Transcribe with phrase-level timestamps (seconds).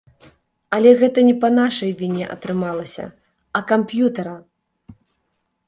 [0.77, 3.05] Але гэта не па нашай віне атрымалася,
[3.59, 4.35] а камп'ютара.